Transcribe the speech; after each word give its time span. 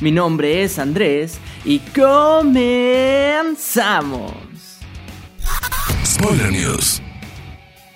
Mi 0.00 0.10
nombre 0.10 0.62
es 0.62 0.78
Andrés 0.78 1.38
y 1.62 1.78
comenzamos. 1.94 2.32
Spoiler 6.06 6.50
News. 6.50 7.02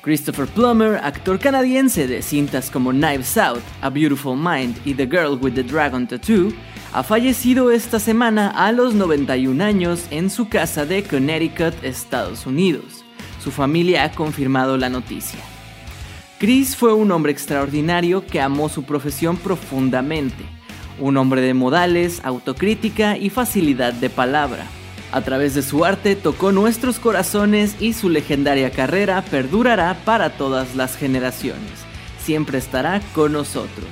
Christopher 0.02 0.46
Plummer, 0.46 0.96
actor 1.02 1.38
canadiense 1.38 2.06
de 2.06 2.20
cintas 2.20 2.70
como 2.70 2.90
Knives 2.90 3.38
Out, 3.38 3.62
A 3.80 3.88
Beautiful 3.88 4.36
Mind 4.36 4.76
y 4.84 4.92
The 4.92 5.06
Girl 5.06 5.38
with 5.40 5.54
the 5.54 5.62
Dragon 5.62 6.06
Tattoo, 6.06 6.52
ha 6.92 7.02
fallecido 7.02 7.70
esta 7.70 7.98
semana 7.98 8.50
a 8.50 8.70
los 8.70 8.92
91 8.92 9.64
años 9.64 10.04
en 10.10 10.28
su 10.28 10.50
casa 10.50 10.84
de 10.84 11.04
Connecticut, 11.04 11.72
Estados 11.82 12.44
Unidos. 12.44 13.02
Su 13.42 13.50
familia 13.50 14.04
ha 14.04 14.12
confirmado 14.12 14.76
la 14.76 14.90
noticia. 14.90 15.40
Chris 16.38 16.76
fue 16.76 16.92
un 16.92 17.10
hombre 17.12 17.32
extraordinario 17.32 18.26
que 18.26 18.42
amó 18.42 18.68
su 18.68 18.82
profesión 18.82 19.38
profundamente 19.38 20.53
un 20.98 21.16
hombre 21.16 21.40
de 21.40 21.54
modales, 21.54 22.20
autocrítica 22.24 23.16
y 23.16 23.30
facilidad 23.30 23.92
de 23.92 24.10
palabra. 24.10 24.66
A 25.12 25.20
través 25.20 25.54
de 25.54 25.62
su 25.62 25.84
arte 25.84 26.16
tocó 26.16 26.50
nuestros 26.50 26.98
corazones 26.98 27.76
y 27.80 27.92
su 27.92 28.08
legendaria 28.08 28.70
carrera 28.70 29.22
perdurará 29.22 29.94
para 30.04 30.30
todas 30.30 30.74
las 30.74 30.96
generaciones. 30.96 31.70
Siempre 32.22 32.58
estará 32.58 33.00
con 33.14 33.32
nosotros. 33.32 33.86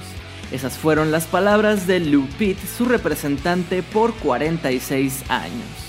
Esas 0.51 0.77
fueron 0.77 1.13
las 1.13 1.27
palabras 1.27 1.87
de 1.87 2.01
Lou 2.01 2.27
Pitt, 2.39 2.59
su 2.77 2.85
representante 2.85 3.83
por 3.83 4.15
46 4.15 5.31
años. 5.31 5.83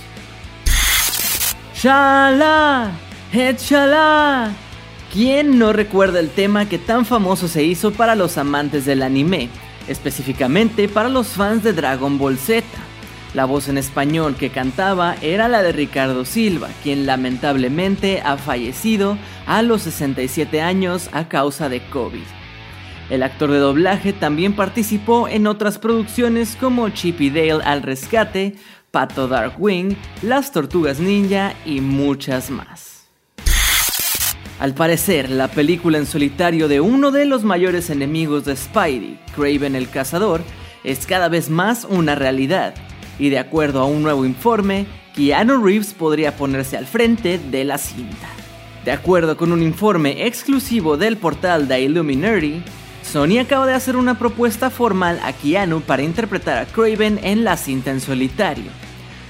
¡Shala! 1.76 2.92
¡Échala! 3.34 4.52
¿Quién 5.12 5.60
no 5.60 5.74
recuerda 5.74 6.20
el 6.20 6.30
tema 6.30 6.70
que 6.70 6.78
tan 6.78 7.06
famoso 7.06 7.48
se 7.48 7.64
hizo 7.64 7.92
para 7.92 8.16
los 8.16 8.38
amantes 8.38 8.86
del 8.86 9.04
anime? 9.04 9.50
Específicamente 9.88 10.88
para 10.88 11.10
los 11.10 11.30
fans 11.30 11.64
de 11.64 11.74
Dragon 11.74 12.18
Ball 12.18 12.38
Z. 12.38 12.66
La 13.34 13.46
voz 13.46 13.68
en 13.68 13.78
español 13.78 14.36
que 14.36 14.52
cantaba 14.52 15.16
era 15.22 15.48
la 15.48 15.64
de 15.64 15.72
Ricardo 15.72 16.24
Silva, 16.24 16.70
quien 16.84 17.06
lamentablemente 17.06 18.22
ha 18.22 18.38
fallecido 18.38 19.18
a 19.48 19.62
los 19.64 19.82
67 19.82 20.62
años 20.62 21.10
a 21.14 21.28
causa 21.28 21.68
de 21.68 21.82
COVID. 21.88 22.24
El 23.10 23.24
actor 23.24 23.52
de 23.52 23.58
doblaje 23.58 24.14
también 24.14 24.56
participó 24.56 25.28
en 25.28 25.48
otras 25.48 25.78
producciones 25.78 26.56
como 26.56 26.90
Chip 26.90 27.22
y 27.22 27.30
Dale 27.30 27.64
al 27.64 27.82
rescate, 27.82 28.56
Pato 28.92 29.28
Darkwing, 29.28 29.98
Las 30.22 30.52
Tortugas 30.52 31.00
Ninja 31.00 31.54
y 31.66 31.82
muchas 31.82 32.50
más. 32.50 32.93
Al 34.64 34.74
parecer, 34.74 35.30
la 35.30 35.50
película 35.50 35.98
en 35.98 36.06
solitario 36.06 36.70
de 36.70 36.80
uno 36.80 37.12
de 37.12 37.26
los 37.26 37.44
mayores 37.44 37.90
enemigos 37.90 38.46
de 38.46 38.56
Spidey, 38.56 39.20
Craven 39.36 39.76
el 39.76 39.90
Cazador, 39.90 40.40
es 40.86 41.06
cada 41.06 41.28
vez 41.28 41.50
más 41.50 41.86
una 41.90 42.16
realidad, 42.16 42.74
y 43.20 43.28
de 43.28 43.40
acuerdo 43.40 43.82
a 43.82 43.86
un 43.86 44.04
nuevo 44.04 44.24
informe, 44.24 44.86
Keanu 45.14 45.62
Reeves 45.62 45.94
podría 45.94 46.38
ponerse 46.38 46.78
al 46.78 46.86
frente 46.86 47.40
de 47.40 47.66
la 47.66 47.78
cinta. 47.78 48.30
De 48.86 48.94
acuerdo 48.94 49.36
con 49.36 49.52
un 49.52 49.62
informe 49.62 50.28
exclusivo 50.28 50.96
del 50.96 51.18
portal 51.18 51.68
The 51.68 51.82
Illuminati, 51.82 52.64
Sony 53.02 53.40
acaba 53.42 53.68
de 53.68 53.74
hacer 53.74 53.98
una 53.98 54.18
propuesta 54.18 54.70
formal 54.70 55.20
a 55.26 55.34
Keanu 55.34 55.82
para 55.82 56.04
interpretar 56.04 56.58
a 56.58 56.66
Craven 56.68 57.20
en 57.22 57.44
la 57.44 57.58
cinta 57.58 57.92
en 57.92 58.00
solitario. 58.00 58.72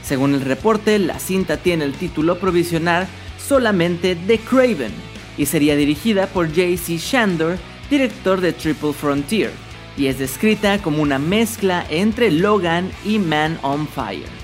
Según 0.03 0.35
el 0.35 0.41
reporte, 0.41 0.99
la 0.99 1.17
cinta 1.17 1.57
tiene 1.57 1.85
el 1.85 1.93
título 1.93 2.37
provisional 2.37 3.07
solamente 3.39 4.13
de 4.13 4.37
Craven, 4.37 5.12
y 5.37 5.45
sería 5.45 5.75
dirigida 5.75 6.27
por 6.27 6.47
J.C. 6.47 6.97
Shandor, 6.97 7.57
director 7.89 8.41
de 8.41 8.53
Triple 8.53 8.93
Frontier, 8.93 9.51
y 9.97 10.07
es 10.07 10.19
descrita 10.19 10.79
como 10.79 11.01
una 11.01 11.19
mezcla 11.19 11.85
entre 11.89 12.31
Logan 12.31 12.91
y 13.05 13.19
Man 13.19 13.59
on 13.61 13.87
Fire. 13.87 14.43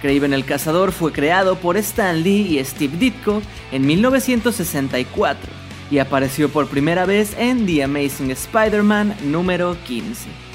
Craven 0.00 0.32
el 0.32 0.44
Cazador 0.44 0.92
fue 0.92 1.12
creado 1.12 1.56
por 1.56 1.76
Stan 1.76 2.22
Lee 2.22 2.58
y 2.58 2.64
Steve 2.64 2.96
Ditko 2.98 3.42
en 3.72 3.86
1964 3.86 5.50
y 5.90 5.98
apareció 5.98 6.48
por 6.48 6.68
primera 6.68 7.06
vez 7.06 7.34
en 7.38 7.66
The 7.66 7.84
Amazing 7.84 8.30
Spider-Man 8.30 9.16
número 9.24 9.76
15. 9.86 10.47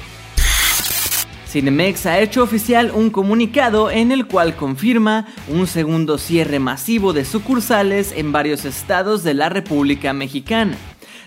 Cinemex 1.54 2.06
ha 2.06 2.18
hecho 2.18 2.42
oficial 2.42 2.90
un 2.92 3.10
comunicado 3.10 3.88
en 3.88 4.10
el 4.10 4.26
cual 4.26 4.56
confirma 4.56 5.28
un 5.46 5.68
segundo 5.68 6.18
cierre 6.18 6.58
masivo 6.58 7.12
de 7.12 7.24
sucursales 7.24 8.10
en 8.10 8.32
varios 8.32 8.64
estados 8.64 9.22
de 9.22 9.34
la 9.34 9.50
República 9.50 10.12
Mexicana, 10.12 10.76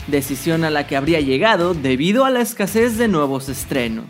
decisión 0.08 0.66
a 0.66 0.70
la 0.70 0.86
que 0.86 0.98
habría 0.98 1.22
llegado 1.22 1.74
debido 1.74 2.26
a 2.26 2.30
la 2.30 2.42
escasez 2.42 2.98
de 2.98 3.08
nuevos 3.08 3.48
estrenos. 3.48 4.04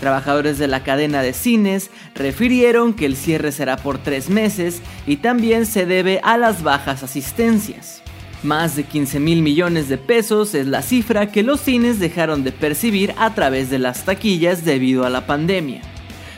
Trabajadores 0.00 0.58
de 0.58 0.68
la 0.68 0.84
cadena 0.84 1.22
de 1.22 1.32
cines 1.32 1.90
refirieron 2.14 2.92
que 2.92 3.06
el 3.06 3.16
cierre 3.16 3.50
será 3.50 3.78
por 3.78 3.96
tres 3.96 4.28
meses 4.28 4.82
y 5.06 5.16
también 5.16 5.64
se 5.64 5.86
debe 5.86 6.20
a 6.24 6.36
las 6.36 6.62
bajas 6.62 7.02
asistencias. 7.02 8.02
Más 8.42 8.76
de 8.76 8.84
15 8.84 9.18
mil 9.18 9.42
millones 9.42 9.88
de 9.88 9.98
pesos 9.98 10.54
es 10.54 10.68
la 10.68 10.82
cifra 10.82 11.32
que 11.32 11.42
los 11.42 11.60
cines 11.60 11.98
dejaron 11.98 12.44
de 12.44 12.52
percibir 12.52 13.12
a 13.18 13.34
través 13.34 13.68
de 13.68 13.80
las 13.80 14.04
taquillas 14.04 14.64
debido 14.64 15.04
a 15.04 15.10
la 15.10 15.26
pandemia. 15.26 15.82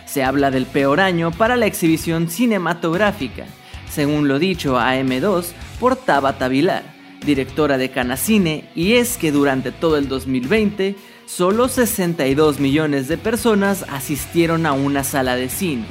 Se 0.07 0.25
habla 0.25 0.51
del 0.51 0.65
peor 0.65 0.99
año 1.01 1.31
para 1.31 1.57
la 1.57 1.67
exhibición 1.67 2.31
cinematográfica, 2.31 3.45
según 3.91 4.29
lo 4.29 4.39
dicho 4.39 4.79
a 4.79 4.97
M2 4.97 5.49
por 5.79 5.95
Tabata 5.95 6.49
Vilar, 6.49 6.85
directora 7.25 7.77
de 7.77 7.91
Canacine, 7.91 8.65
y 8.75 8.95
es 8.95 9.19
que 9.19 9.31
durante 9.31 9.71
todo 9.71 9.99
el 9.99 10.09
2020, 10.09 10.97
solo 11.27 11.69
62 11.69 12.61
millones 12.61 13.09
de 13.09 13.19
personas 13.19 13.85
asistieron 13.91 14.65
a 14.65 14.73
una 14.73 15.05
sala 15.05 15.37
de 15.37 15.51
cine. 15.51 15.85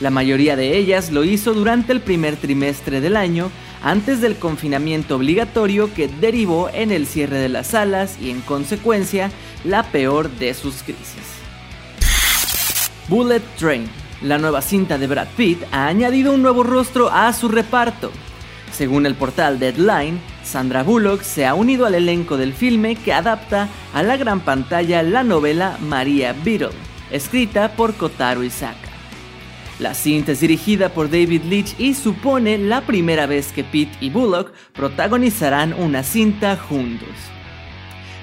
La 0.00 0.08
mayoría 0.08 0.56
de 0.56 0.78
ellas 0.78 1.12
lo 1.12 1.22
hizo 1.22 1.52
durante 1.52 1.92
el 1.92 2.00
primer 2.00 2.36
trimestre 2.36 3.02
del 3.02 3.16
año, 3.16 3.50
antes 3.82 4.20
del 4.20 4.36
confinamiento 4.36 5.16
obligatorio 5.16 5.92
que 5.92 6.08
derivó 6.08 6.68
en 6.72 6.92
el 6.92 7.06
cierre 7.06 7.38
de 7.38 7.48
las 7.48 7.68
salas 7.68 8.16
y 8.20 8.30
en 8.30 8.40
consecuencia 8.40 9.30
la 9.64 9.82
peor 9.84 10.30
de 10.30 10.54
sus 10.54 10.82
crisis. 10.82 11.40
Bullet 13.08 13.42
Train, 13.58 13.88
la 14.22 14.38
nueva 14.38 14.62
cinta 14.62 14.98
de 14.98 15.06
Brad 15.06 15.28
Pitt, 15.36 15.62
ha 15.72 15.86
añadido 15.86 16.32
un 16.32 16.42
nuevo 16.42 16.62
rostro 16.62 17.10
a 17.10 17.32
su 17.32 17.48
reparto. 17.48 18.12
Según 18.72 19.04
el 19.04 19.14
portal 19.14 19.58
Deadline, 19.58 20.20
Sandra 20.44 20.82
Bullock 20.82 21.22
se 21.22 21.46
ha 21.46 21.54
unido 21.54 21.86
al 21.86 21.94
elenco 21.94 22.36
del 22.36 22.52
filme 22.52 22.96
que 22.96 23.12
adapta 23.12 23.68
a 23.92 24.02
la 24.02 24.16
gran 24.16 24.40
pantalla 24.40 25.02
la 25.02 25.24
novela 25.24 25.76
María 25.80 26.34
Beetle, 26.44 26.70
escrita 27.10 27.72
por 27.72 27.94
Kotaro 27.94 28.44
Isaka. 28.44 28.89
La 29.80 29.94
cinta 29.94 30.32
es 30.32 30.40
dirigida 30.40 30.90
por 30.90 31.08
David 31.08 31.44
Leitch 31.44 31.74
y 31.80 31.94
supone 31.94 32.58
la 32.58 32.82
primera 32.82 33.24
vez 33.24 33.50
que 33.50 33.64
Pitt 33.64 33.88
y 34.02 34.10
Bullock 34.10 34.52
protagonizarán 34.74 35.72
una 35.72 36.02
cinta 36.02 36.58
juntos. 36.58 37.08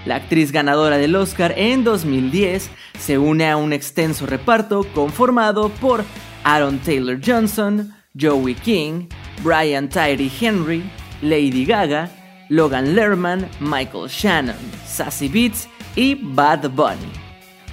La 0.05 0.17
actriz 0.17 0.51
ganadora 0.51 0.99
del 0.99 1.15
Oscar 1.15 1.55
en 1.57 1.83
2010 1.83 2.69
se 2.99 3.17
une 3.17 3.49
a 3.49 3.57
un 3.57 3.73
extenso 3.73 4.27
reparto 4.27 4.85
conformado 4.93 5.69
por 5.69 6.05
Aaron 6.43 6.77
Taylor 6.77 7.19
Johnson, 7.25 7.91
Joey 8.17 8.53
King, 8.53 9.07
Brian 9.43 9.89
Tyree 9.89 10.31
Henry, 10.39 10.83
Lady 11.23 11.65
Gaga, 11.65 12.11
Logan 12.49 12.93
Lerman, 12.93 13.49
Michael 13.59 14.07
Shannon, 14.09 14.55
Sassy 14.85 15.27
Beats 15.27 15.67
y 15.95 16.13
Bad 16.21 16.69
Bunny. 16.69 17.26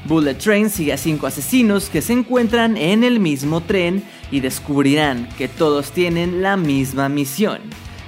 Bullet 0.06 0.34
Train 0.34 0.68
sigue 0.68 0.92
a 0.92 0.98
cinco 0.98 1.26
asesinos 1.26 1.88
que 1.88 2.02
se 2.02 2.12
encuentran 2.12 2.76
en 2.76 3.04
el 3.04 3.20
mismo 3.20 3.62
tren 3.62 4.04
y 4.30 4.40
descubrirán 4.40 5.28
que 5.38 5.48
todos 5.48 5.92
tienen 5.92 6.42
la 6.42 6.56
misma 6.56 7.08
misión, 7.08 7.60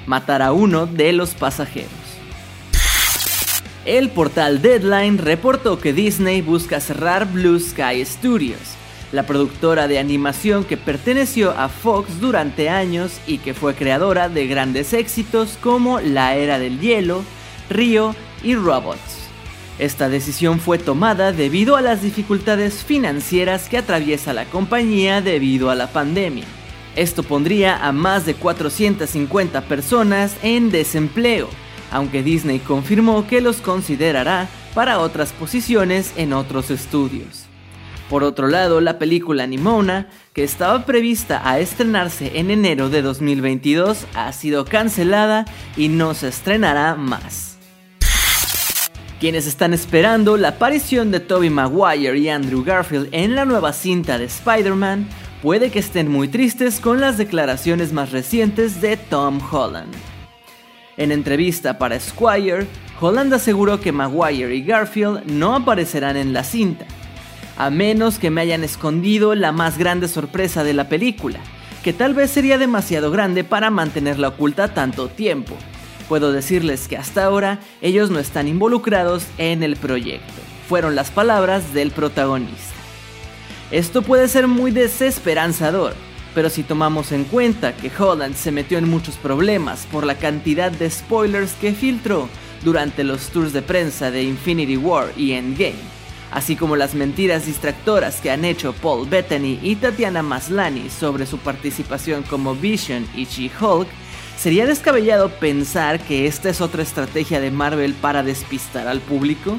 matar 0.07 0.43
a 0.43 0.53
uno 0.53 0.87
de 0.87 1.13
los 1.13 1.35
pasajeros. 1.35 1.91
El 3.87 4.11
portal 4.11 4.61
Deadline 4.61 5.17
reportó 5.17 5.79
que 5.79 5.93
Disney 5.93 6.43
busca 6.43 6.81
cerrar 6.81 7.33
Blue 7.33 7.59
Sky 7.59 8.05
Studios, 8.05 8.61
la 9.13 9.23
productora 9.25 9.89
de 9.89 9.99
animación 9.99 10.65
que 10.65 10.77
perteneció 10.77 11.53
a 11.53 11.69
Fox 11.69 12.21
durante 12.21 12.69
años 12.69 13.21
y 13.27 13.39
que 13.39 13.55
fue 13.55 13.75
creadora 13.75 14.29
de 14.29 14.47
grandes 14.49 14.93
éxitos 14.93 15.57
como 15.63 16.01
La 16.01 16.35
Era 16.35 16.59
del 16.59 16.81
Hielo, 16.81 17.23
Río 17.71 18.15
y 18.43 18.55
Robots. 18.55 19.26
Esta 19.79 20.09
decisión 20.09 20.59
fue 20.59 20.79
tomada 20.79 21.33
debido 21.33 21.77
a 21.77 21.83
las 21.83 22.03
dificultades 22.03 22.83
financieras 22.83 23.69
que 23.69 23.77
atraviesa 23.79 24.33
la 24.33 24.47
compañía 24.47 25.21
debido 25.21 25.71
a 25.71 25.75
la 25.75 25.89
pandemia. 25.89 26.45
Esto 26.97 27.23
pondría 27.23 27.87
a 27.87 27.93
más 27.93 28.25
de 28.25 28.35
450 28.35 29.61
personas 29.63 30.35
en 30.43 30.71
desempleo, 30.71 31.49
aunque 31.91 32.23
Disney 32.23 32.59
confirmó 32.59 33.27
que 33.27 33.43
los 33.43 33.59
considerará 33.59 34.49
para 34.75 34.99
otras 34.99 35.33
posiciones 35.33 36.15
en 36.17 36.33
otros 36.33 36.71
estudios. 36.71 37.45
Por 38.09 38.23
otro 38.23 38.49
lado, 38.49 38.81
la 38.81 38.99
película 38.99 39.47
Nimona, 39.47 40.09
que 40.33 40.45
estaba 40.45 40.87
prevista 40.87 41.43
a 41.45 41.59
estrenarse 41.59 42.39
en 42.39 42.51
enero 42.51 42.89
de 42.89 43.03
2022, 43.03 44.07
ha 44.15 44.33
sido 44.33 44.65
cancelada 44.65 45.45
y 45.77 45.89
no 45.89 46.15
se 46.15 46.29
estrenará 46.29 46.95
más. 46.95 47.56
Quienes 49.19 49.47
están 49.47 49.73
esperando 49.73 50.37
la 50.37 50.49
aparición 50.49 51.11
de 51.11 51.21
Tobey 51.21 51.49
Maguire 51.49 52.19
y 52.19 52.29
Andrew 52.29 52.63
Garfield 52.63 53.09
en 53.13 53.35
la 53.35 53.47
nueva 53.47 53.73
cinta 53.73 54.19
de 54.19 54.27
Spider-Man 54.27 55.09
puede 55.41 55.71
que 55.71 55.79
estén 55.79 56.11
muy 56.11 56.29
tristes 56.29 56.81
con 56.81 57.01
las 57.01 57.17
declaraciones 57.17 57.95
más 57.95 58.13
recientes 58.13 58.83
de 58.83 58.99
Tom 58.99 59.41
Holland. 59.51 59.95
En 60.99 61.13
entrevista 61.13 61.79
para 61.79 61.99
Squire, 61.99 62.67
Holland 63.01 63.33
aseguró 63.33 63.81
que 63.81 63.91
Maguire 63.91 64.55
y 64.55 64.63
Garfield 64.63 65.25
no 65.25 65.55
aparecerán 65.55 66.19
en 66.19 66.35
la 66.35 66.45
cinta, 66.45 66.85
a 67.57 67.71
menos 67.71 68.19
que 68.19 68.31
me 68.31 68.43
hayan 68.43 68.65
escondido 68.65 69.35
la 69.35 69.51
más 69.51 69.79
grande 69.79 70.09
sorpresa 70.09 70.63
de 70.63 70.75
la 70.75 70.91
película, 70.91 71.41
que 71.83 71.95
tal 71.95 72.13
vez 72.13 72.31
sería 72.31 72.59
demasiado 72.59 73.11
grande 73.11 73.45
para 73.45 73.71
mantenerla 73.71 74.29
oculta 74.29 74.75
tanto 74.75 75.09
tiempo. 75.09 75.57
Puedo 76.09 76.33
decirles 76.33 76.87
que 76.89 76.97
hasta 76.97 77.25
ahora 77.25 77.59
ellos 77.83 78.11
no 78.11 78.19
están 78.19 78.47
involucrados 78.49 79.25
en 79.39 79.63
el 79.63 79.77
proyecto. 79.77 80.33
Fueron 80.69 80.95
las 80.95 81.11
palabras 81.11 81.75
del 81.75 81.91
protagonista. 81.91 82.75
Esto 83.71 84.03
puede 84.03 84.29
ser 84.29 84.47
muy 84.47 84.71
desesperanzador, 84.71 85.95
pero 86.35 86.51
si 86.51 86.63
tomamos 86.63 87.11
en 87.11 87.25
cuenta 87.25 87.75
que 87.75 87.91
Holland 87.97 88.37
se 88.37 88.53
metió 88.53 88.79
en 88.79 88.89
muchos 88.89 89.17
problemas 89.17 89.87
por 89.91 90.07
la 90.07 90.17
cantidad 90.17 90.71
de 90.71 90.89
spoilers 90.89 91.53
que 91.55 91.73
filtró 91.73 92.29
durante 92.63 93.03
los 93.03 93.31
tours 93.31 93.53
de 93.53 93.63
prensa 93.63 94.13
de 94.13 94.23
Infinity 94.23 94.77
War 94.77 95.13
y 95.17 95.33
Endgame, 95.33 95.75
así 96.31 96.55
como 96.55 96.77
las 96.77 96.95
mentiras 96.95 97.47
distractoras 97.47 98.21
que 98.21 98.31
han 98.31 98.45
hecho 98.45 98.73
Paul 98.73 99.09
Bettany 99.09 99.59
y 99.63 99.77
Tatiana 99.77 100.23
Maslany 100.23 100.91
sobre 100.91 101.27
su 101.27 101.39
participación 101.39 102.23
como 102.23 102.55
Vision 102.55 103.07
y 103.17 103.25
She-Hulk, 103.25 103.89
sería 104.37 104.67
descabellado 104.67 105.31
pensar 105.31 106.01
que 106.01 106.27
esta 106.27 106.49
es 106.49 106.61
otra 106.61 106.83
estrategia 106.83 107.41
de 107.41 107.51
Marvel 107.51 107.95
para 107.95 108.23
despistar 108.23 108.87
al 108.89 109.01
público. 109.01 109.59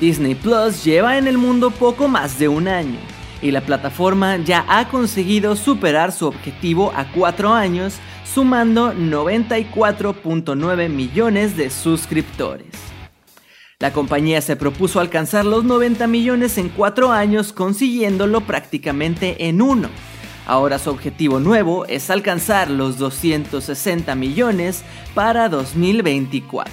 Disney 0.00 0.34
Plus 0.34 0.84
lleva 0.84 1.18
en 1.18 1.26
el 1.26 1.38
mundo 1.38 1.70
poco 1.70 2.08
más 2.08 2.38
de 2.38 2.48
un 2.48 2.68
año 2.68 2.98
y 3.42 3.50
la 3.50 3.60
plataforma 3.60 4.36
ya 4.38 4.64
ha 4.68 4.88
conseguido 4.88 5.56
superar 5.56 6.12
su 6.12 6.26
objetivo 6.26 6.92
a 6.94 7.10
cuatro 7.12 7.52
años 7.52 7.94
sumando 8.24 8.92
94.9 8.92 10.88
millones 10.88 11.56
de 11.56 11.70
suscriptores. 11.70 12.68
La 13.80 13.92
compañía 13.92 14.40
se 14.40 14.56
propuso 14.56 14.98
alcanzar 14.98 15.44
los 15.44 15.64
90 15.64 16.08
millones 16.08 16.58
en 16.58 16.68
cuatro 16.68 17.12
años 17.12 17.52
consiguiéndolo 17.52 18.40
prácticamente 18.40 19.48
en 19.48 19.62
uno. 19.62 19.88
Ahora 20.48 20.78
su 20.78 20.88
objetivo 20.88 21.40
nuevo 21.40 21.84
es 21.84 22.08
alcanzar 22.08 22.70
los 22.70 22.96
260 22.96 24.14
millones 24.14 24.82
para 25.14 25.50
2024. 25.50 26.72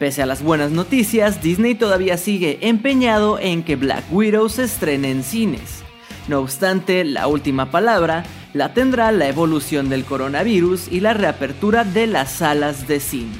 Pese 0.00 0.22
a 0.22 0.26
las 0.26 0.42
buenas 0.42 0.72
noticias, 0.72 1.40
Disney 1.40 1.76
todavía 1.76 2.18
sigue 2.18 2.58
empeñado 2.62 3.38
en 3.38 3.62
que 3.62 3.76
Black 3.76 4.04
Widow 4.10 4.48
se 4.48 4.64
estrene 4.64 5.12
en 5.12 5.22
cines. 5.22 5.84
No 6.26 6.40
obstante, 6.40 7.04
la 7.04 7.28
última 7.28 7.70
palabra 7.70 8.24
la 8.54 8.74
tendrá 8.74 9.12
la 9.12 9.28
evolución 9.28 9.88
del 9.88 10.04
coronavirus 10.04 10.88
y 10.90 10.98
la 10.98 11.14
reapertura 11.14 11.84
de 11.84 12.08
las 12.08 12.32
salas 12.32 12.88
de 12.88 12.98
cine. 12.98 13.36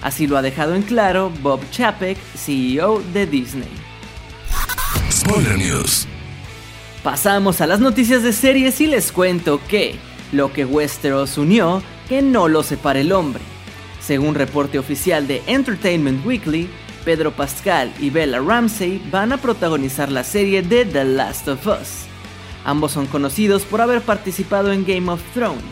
Así 0.00 0.26
lo 0.26 0.38
ha 0.38 0.42
dejado 0.42 0.74
en 0.74 0.82
claro 0.82 1.30
Bob 1.42 1.60
Chapek, 1.70 2.16
CEO 2.34 3.02
de 3.12 3.26
Disney. 3.26 3.68
Spoiler 5.10 5.58
News. 5.58 6.08
Pasamos 7.06 7.60
a 7.60 7.68
las 7.68 7.78
noticias 7.78 8.24
de 8.24 8.32
series 8.32 8.80
y 8.80 8.88
les 8.88 9.12
cuento 9.12 9.60
que 9.68 9.94
lo 10.32 10.52
que 10.52 10.64
Westeros 10.64 11.38
unió, 11.38 11.80
que 12.08 12.20
no 12.20 12.48
lo 12.48 12.64
separe 12.64 13.02
el 13.02 13.12
hombre. 13.12 13.44
Según 14.00 14.34
reporte 14.34 14.76
oficial 14.76 15.28
de 15.28 15.40
Entertainment 15.46 16.26
Weekly, 16.26 16.68
Pedro 17.04 17.30
Pascal 17.30 17.92
y 18.00 18.10
Bella 18.10 18.40
Ramsey 18.40 19.00
van 19.08 19.30
a 19.30 19.36
protagonizar 19.36 20.10
la 20.10 20.24
serie 20.24 20.62
de 20.62 20.84
The 20.84 21.04
Last 21.04 21.46
of 21.46 21.64
Us. 21.68 22.06
Ambos 22.64 22.90
son 22.90 23.06
conocidos 23.06 23.62
por 23.62 23.80
haber 23.80 24.00
participado 24.00 24.72
en 24.72 24.84
Game 24.84 25.08
of 25.08 25.22
Thrones, 25.32 25.62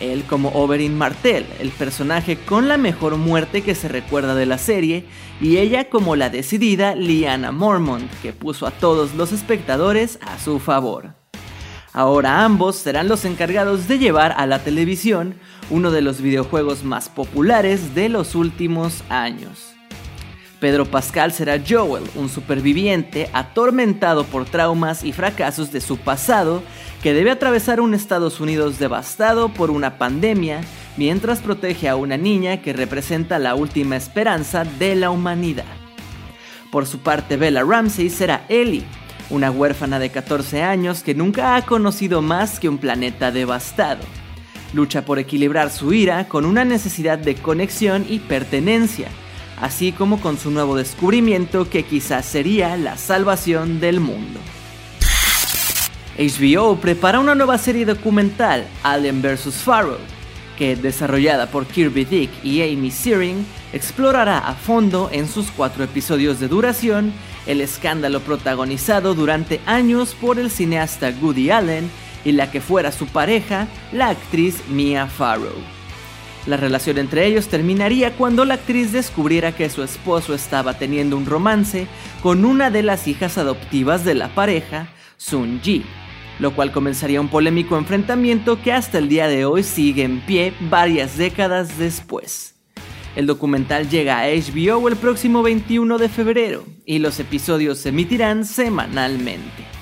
él 0.00 0.24
como 0.24 0.50
Oberyn 0.50 0.96
Martell, 0.96 1.46
el 1.60 1.70
personaje 1.70 2.36
con 2.36 2.68
la 2.68 2.76
mejor 2.76 3.16
muerte 3.16 3.62
que 3.62 3.74
se 3.74 3.88
recuerda 3.88 4.34
de 4.34 4.46
la 4.46 4.58
serie, 4.58 5.04
y 5.40 5.58
ella 5.58 5.88
como 5.88 6.16
la 6.16 6.30
decidida 6.30 6.94
Lyanna 6.94 7.52
Mormont, 7.52 8.10
que 8.22 8.32
puso 8.32 8.66
a 8.66 8.70
todos 8.70 9.14
los 9.14 9.32
espectadores 9.32 10.18
a 10.22 10.38
su 10.38 10.58
favor. 10.58 11.14
Ahora 11.92 12.44
ambos 12.44 12.76
serán 12.76 13.08
los 13.08 13.24
encargados 13.24 13.88
de 13.88 13.98
llevar 13.98 14.34
a 14.36 14.46
la 14.46 14.58
televisión 14.58 15.36
uno 15.70 15.90
de 15.90 16.02
los 16.02 16.20
videojuegos 16.20 16.84
más 16.84 17.08
populares 17.08 17.94
de 17.94 18.10
los 18.10 18.34
últimos 18.34 19.02
años. 19.08 19.75
Pedro 20.66 20.84
Pascal 20.84 21.30
será 21.30 21.62
Joel, 21.64 22.02
un 22.16 22.28
superviviente 22.28 23.30
atormentado 23.32 24.24
por 24.24 24.46
traumas 24.46 25.04
y 25.04 25.12
fracasos 25.12 25.70
de 25.70 25.80
su 25.80 25.96
pasado 25.96 26.60
que 27.04 27.14
debe 27.14 27.30
atravesar 27.30 27.80
un 27.80 27.94
Estados 27.94 28.40
Unidos 28.40 28.80
devastado 28.80 29.48
por 29.48 29.70
una 29.70 29.96
pandemia 29.96 30.62
mientras 30.96 31.38
protege 31.38 31.88
a 31.88 31.94
una 31.94 32.16
niña 32.16 32.62
que 32.62 32.72
representa 32.72 33.38
la 33.38 33.54
última 33.54 33.94
esperanza 33.94 34.64
de 34.64 34.96
la 34.96 35.10
humanidad. 35.10 35.66
Por 36.72 36.86
su 36.86 36.98
parte, 36.98 37.36
Bella 37.36 37.62
Ramsey 37.62 38.10
será 38.10 38.44
Ellie, 38.48 38.82
una 39.30 39.52
huérfana 39.52 40.00
de 40.00 40.10
14 40.10 40.64
años 40.64 41.04
que 41.04 41.14
nunca 41.14 41.54
ha 41.54 41.64
conocido 41.64 42.22
más 42.22 42.58
que 42.58 42.68
un 42.68 42.78
planeta 42.78 43.30
devastado. 43.30 44.02
Lucha 44.72 45.04
por 45.04 45.20
equilibrar 45.20 45.70
su 45.70 45.92
ira 45.92 46.26
con 46.26 46.44
una 46.44 46.64
necesidad 46.64 47.18
de 47.18 47.36
conexión 47.36 48.04
y 48.08 48.18
pertenencia, 48.18 49.06
así 49.60 49.92
como 49.92 50.20
con 50.20 50.38
su 50.38 50.50
nuevo 50.50 50.76
descubrimiento 50.76 51.68
que 51.68 51.84
quizás 51.84 52.26
sería 52.26 52.76
la 52.76 52.96
salvación 52.96 53.80
del 53.80 54.00
mundo. 54.00 54.40
HBO 56.18 56.76
prepara 56.76 57.20
una 57.20 57.34
nueva 57.34 57.58
serie 57.58 57.84
documental, 57.84 58.66
Alien 58.82 59.20
vs. 59.20 59.54
Pharaoh, 59.64 59.98
que, 60.56 60.74
desarrollada 60.74 61.46
por 61.50 61.66
Kirby 61.66 62.04
Dick 62.04 62.30
y 62.42 62.62
Amy 62.62 62.90
Searing, 62.90 63.46
explorará 63.72 64.38
a 64.38 64.54
fondo 64.54 65.10
en 65.12 65.28
sus 65.28 65.50
cuatro 65.50 65.84
episodios 65.84 66.40
de 66.40 66.48
duración 66.48 67.12
el 67.46 67.60
escándalo 67.60 68.20
protagonizado 68.20 69.14
durante 69.14 69.60
años 69.66 70.16
por 70.18 70.38
el 70.38 70.50
cineasta 70.50 71.12
Woody 71.20 71.50
Allen 71.50 71.90
y 72.24 72.32
la 72.32 72.50
que 72.50 72.60
fuera 72.60 72.90
su 72.90 73.06
pareja, 73.06 73.68
la 73.92 74.08
actriz 74.08 74.66
Mia 74.68 75.06
Farrow. 75.06 75.75
La 76.46 76.56
relación 76.56 76.98
entre 76.98 77.26
ellos 77.26 77.48
terminaría 77.48 78.12
cuando 78.12 78.44
la 78.44 78.54
actriz 78.54 78.92
descubriera 78.92 79.52
que 79.52 79.68
su 79.68 79.82
esposo 79.82 80.32
estaba 80.32 80.74
teniendo 80.74 81.16
un 81.16 81.26
romance 81.26 81.88
con 82.22 82.44
una 82.44 82.70
de 82.70 82.84
las 82.84 83.08
hijas 83.08 83.36
adoptivas 83.36 84.04
de 84.04 84.14
la 84.14 84.28
pareja, 84.28 84.88
Sun 85.16 85.60
Ji, 85.60 85.84
lo 86.38 86.54
cual 86.54 86.70
comenzaría 86.70 87.20
un 87.20 87.28
polémico 87.28 87.76
enfrentamiento 87.76 88.62
que 88.62 88.72
hasta 88.72 88.98
el 88.98 89.08
día 89.08 89.26
de 89.26 89.44
hoy 89.44 89.64
sigue 89.64 90.04
en 90.04 90.20
pie 90.20 90.52
varias 90.70 91.18
décadas 91.18 91.78
después. 91.78 92.54
El 93.16 93.26
documental 93.26 93.88
llega 93.88 94.20
a 94.20 94.28
HBO 94.28 94.88
el 94.88 94.96
próximo 94.96 95.42
21 95.42 95.98
de 95.98 96.08
febrero 96.08 96.64
y 96.84 97.00
los 97.00 97.18
episodios 97.18 97.78
se 97.78 97.88
emitirán 97.88 98.44
semanalmente. 98.44 99.75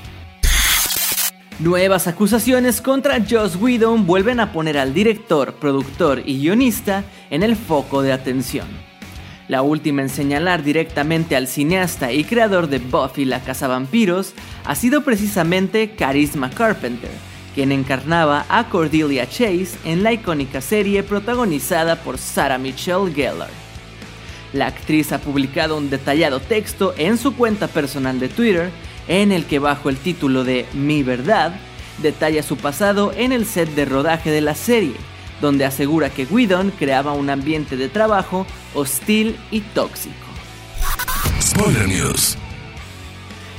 Nuevas 1.60 2.08
acusaciones 2.08 2.80
contra 2.80 3.24
Joss 3.24 3.54
Whedon 3.54 4.06
vuelven 4.06 4.40
a 4.40 4.52
poner 4.52 4.76
al 4.76 4.92
director, 4.92 5.54
productor 5.54 6.20
y 6.26 6.40
guionista 6.40 7.04
en 7.30 7.44
el 7.44 7.54
foco 7.54 8.02
de 8.02 8.12
atención. 8.12 8.66
La 9.46 9.62
última 9.62 10.02
en 10.02 10.08
señalar 10.08 10.64
directamente 10.64 11.36
al 11.36 11.46
cineasta 11.46 12.10
y 12.10 12.24
creador 12.24 12.68
de 12.68 12.80
Buffy 12.80 13.24
la 13.24 13.38
Cazavampiros 13.38 14.34
ha 14.64 14.74
sido 14.74 15.04
precisamente 15.04 15.94
Charisma 15.96 16.50
Carpenter, 16.50 17.12
quien 17.54 17.70
encarnaba 17.70 18.46
a 18.48 18.68
Cordelia 18.68 19.28
Chase 19.28 19.78
en 19.84 20.02
la 20.02 20.12
icónica 20.12 20.60
serie 20.60 21.04
protagonizada 21.04 22.02
por 22.02 22.18
Sarah 22.18 22.58
Michelle 22.58 23.12
Gellar. 23.14 23.50
La 24.52 24.66
actriz 24.66 25.12
ha 25.12 25.18
publicado 25.18 25.76
un 25.76 25.88
detallado 25.88 26.40
texto 26.40 26.94
en 26.98 27.16
su 27.16 27.36
cuenta 27.36 27.68
personal 27.68 28.18
de 28.18 28.28
Twitter 28.28 28.70
en 29.08 29.32
el 29.32 29.44
que 29.44 29.58
bajo 29.58 29.88
el 29.88 29.96
título 29.96 30.44
de 30.44 30.66
Mi 30.72 31.02
Verdad 31.02 31.54
detalla 32.02 32.42
su 32.42 32.56
pasado 32.56 33.12
en 33.16 33.32
el 33.32 33.46
set 33.46 33.68
de 33.74 33.84
rodaje 33.84 34.30
de 34.30 34.40
la 34.40 34.54
serie, 34.54 34.94
donde 35.40 35.64
asegura 35.64 36.10
que 36.10 36.24
Whedon 36.24 36.72
creaba 36.78 37.12
un 37.12 37.30
ambiente 37.30 37.76
de 37.76 37.88
trabajo 37.88 38.46
hostil 38.74 39.36
y 39.50 39.60
tóxico. 39.60 40.14
Spoiler 41.40 41.88
News. 41.88 42.36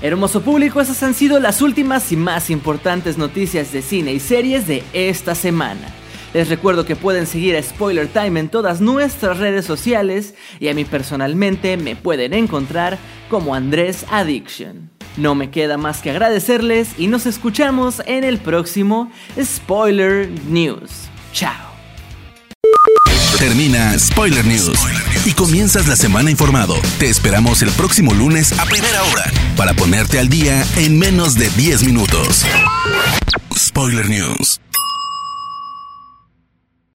Hermoso 0.02 0.42
público, 0.42 0.82
esas 0.82 1.02
han 1.04 1.14
sido 1.14 1.40
las 1.40 1.62
últimas 1.62 2.12
y 2.12 2.18
más 2.18 2.50
importantes 2.50 3.18
noticias 3.18 3.72
de 3.72 3.82
cine 3.82 4.14
y 4.14 4.20
series 4.20 4.68
de 4.68 4.84
esta 4.94 5.34
semana. 5.36 5.94
Les 6.34 6.50
recuerdo 6.50 6.86
que 6.86 6.98
pueden 6.98 7.26
seguir 7.28 7.56
a 7.56 7.64
Spoiler 7.64 8.08
Time 8.08 8.42
en 8.42 8.50
todas 8.50 8.82
nuestras 8.82 9.38
redes 9.38 9.66
sociales 9.66 10.36
y 10.60 10.68
a 10.68 10.74
mí 10.74 10.84
personalmente 10.84 11.78
me 11.78 11.96
pueden 11.96 12.34
encontrar 12.34 12.98
como 13.30 13.56
Andrés 13.56 14.06
Addiction. 14.12 14.95
No 15.18 15.34
me 15.36 15.50
queda 15.50 15.78
más 15.78 16.02
que 16.02 16.10
agradecerles 16.12 16.90
y 16.98 17.08
nos 17.08 17.26
escuchamos 17.26 18.02
en 18.06 18.24
el 18.24 18.38
próximo 18.38 19.12
Spoiler 19.42 20.30
News. 20.48 21.10
Chao. 21.32 21.74
Termina 23.40 23.98
Spoiler 24.00 24.46
News 24.46 24.80
y 25.26 25.34
comienzas 25.34 25.88
la 25.88 25.96
semana 25.96 26.32
informado. 26.32 26.76
Te 27.00 27.10
esperamos 27.10 27.62
el 27.62 27.70
próximo 27.72 28.14
lunes 28.14 28.58
a 28.58 28.66
primera 28.66 29.04
hora 29.04 29.32
para 29.56 29.74
ponerte 29.74 30.20
al 30.20 30.30
día 30.30 30.66
en 30.78 30.98
menos 30.98 31.36
de 31.36 31.50
10 31.50 31.84
minutos. 31.84 32.46
Spoiler 33.58 34.10
News. 34.10 34.60